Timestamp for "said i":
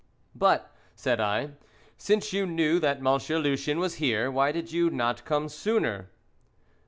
0.95-1.51